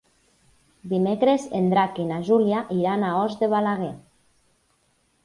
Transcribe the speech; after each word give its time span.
Dimecres 0.93 1.43
en 1.59 1.67
Drac 1.73 2.01
i 2.03 2.05
na 2.11 2.17
Júlia 2.29 2.63
iran 2.77 3.05
a 3.11 3.13
Os 3.19 3.37
de 3.43 3.51
Balaguer. 3.53 3.91